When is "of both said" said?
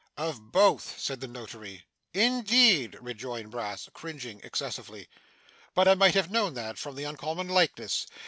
0.17-1.21